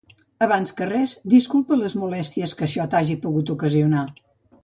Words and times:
Abans 0.43 0.71
que 0.79 0.85
res 0.91 1.11
disculpa 1.33 1.77
les 1.81 1.95
molèsties 2.05 2.57
que 2.61 2.67
això 2.69 2.87
t'hagi 2.95 3.19
pogut 3.27 3.55
ocasionar. 3.57 4.05